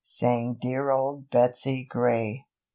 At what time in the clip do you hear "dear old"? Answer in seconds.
0.59-1.29